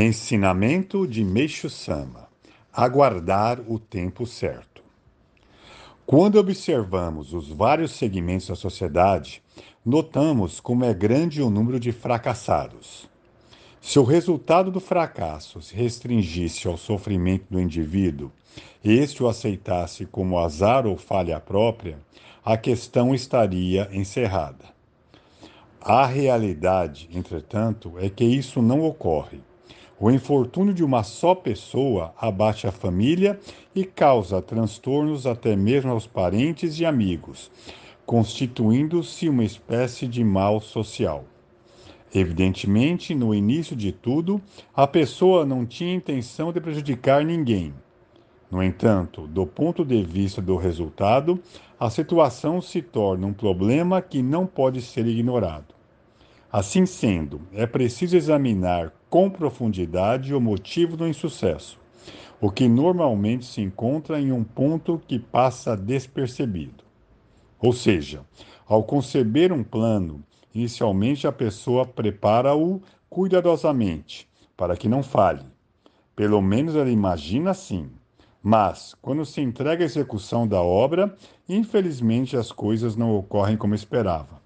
[0.00, 2.28] Ensinamento de Meixo Sama:
[2.72, 4.80] Aguardar o tempo certo.
[6.06, 9.42] Quando observamos os vários segmentos da sociedade,
[9.84, 13.08] notamos como é grande o número de fracassados.
[13.80, 18.30] Se o resultado do fracasso se restringisse ao sofrimento do indivíduo
[18.84, 21.98] este o aceitasse como azar ou falha própria,
[22.44, 24.66] a questão estaria encerrada.
[25.80, 29.47] A realidade, entretanto, é que isso não ocorre.
[30.00, 33.40] O infortúnio de uma só pessoa abate a família
[33.74, 37.50] e causa transtornos até mesmo aos parentes e amigos,
[38.06, 41.24] constituindo-se uma espécie de mal social.
[42.14, 44.40] Evidentemente, no início de tudo,
[44.72, 47.74] a pessoa não tinha intenção de prejudicar ninguém.
[48.48, 51.40] No entanto, do ponto de vista do resultado,
[51.78, 55.74] a situação se torna um problema que não pode ser ignorado.
[56.50, 61.78] Assim sendo, é preciso examinar com profundidade o motivo do insucesso,
[62.40, 66.84] o que normalmente se encontra em um ponto que passa despercebido.
[67.60, 68.22] Ou seja,
[68.66, 70.22] ao conceber um plano,
[70.54, 75.46] inicialmente a pessoa prepara-o cuidadosamente, para que não falhe.
[76.14, 77.90] Pelo menos ela imagina assim.
[78.42, 81.16] Mas, quando se entrega à execução da obra,
[81.48, 84.40] infelizmente as coisas não ocorrem como esperava.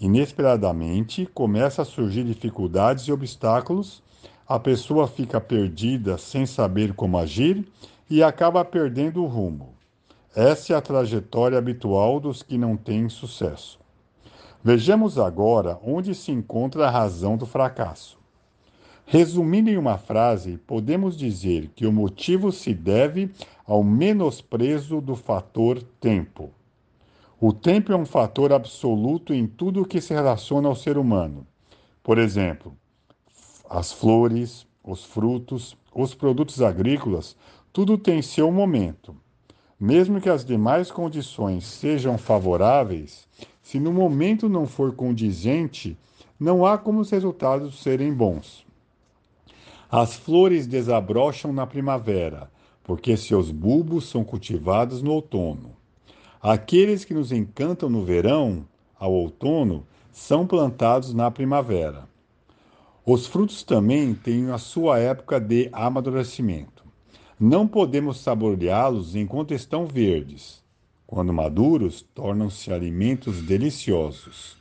[0.00, 4.02] Inesperadamente, começa a surgir dificuldades e obstáculos,
[4.48, 7.68] a pessoa fica perdida sem saber como agir
[8.08, 9.74] e acaba perdendo o rumo.
[10.34, 13.78] Essa é a trajetória habitual dos que não têm sucesso.
[14.64, 18.18] Vejamos agora onde se encontra a razão do fracasso.
[19.04, 23.30] Resumindo em uma frase, podemos dizer que o motivo se deve
[23.66, 26.50] ao menosprezo do fator tempo.
[27.42, 31.46] O tempo é um fator absoluto em tudo o que se relaciona ao ser humano.
[32.02, 32.76] Por exemplo,
[33.70, 37.34] as flores, os frutos, os produtos agrícolas,
[37.72, 39.16] tudo tem seu momento.
[39.80, 43.26] Mesmo que as demais condições sejam favoráveis,
[43.62, 45.96] se no momento não for condizente,
[46.38, 48.66] não há como os resultados serem bons.
[49.90, 52.50] As flores desabrocham na primavera,
[52.84, 55.69] porque seus bulbos são cultivados no outono.
[56.42, 58.66] Aqueles que nos encantam no verão,
[58.98, 62.08] ao outono, são plantados na primavera.
[63.04, 66.82] Os frutos também têm a sua época de amadurecimento.
[67.38, 70.62] Não podemos saboreá-los enquanto estão verdes.
[71.06, 74.56] Quando maduros, tornam-se alimentos deliciosos.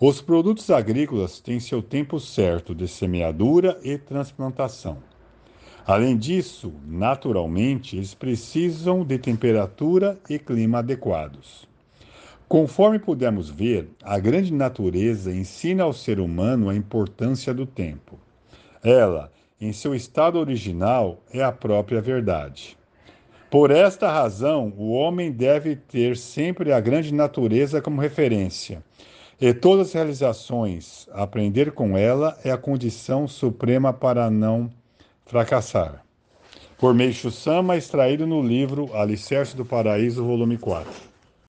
[0.00, 4.98] Os produtos agrícolas têm seu tempo certo de semeadura e transplantação.
[5.86, 11.68] Além disso, naturalmente, eles precisam de temperatura e clima adequados.
[12.48, 18.18] Conforme pudemos ver, a grande natureza ensina ao ser humano a importância do tempo.
[18.82, 19.30] Ela,
[19.60, 22.76] em seu estado original, é a própria verdade.
[23.48, 28.82] Por esta razão, o homem deve ter sempre a grande natureza como referência.
[29.40, 34.68] E todas as realizações, aprender com ela é a condição suprema para não
[35.26, 36.04] fracassar.
[36.78, 41.15] Por Meixo Sama, extraído no livro Alicerce do Paraíso, volume 4.